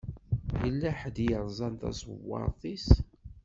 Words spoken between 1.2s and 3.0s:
i yeṛẓan taṣewaṛt-iw.